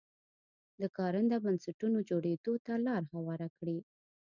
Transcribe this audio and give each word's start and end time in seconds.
د 0.79 0.81
کارنده 0.97 1.37
بنسټونو 1.45 1.97
جوړېدو 2.09 2.53
ته 2.65 2.73
لار 2.85 3.03
هواره 3.13 3.47
کړي. 3.57 3.77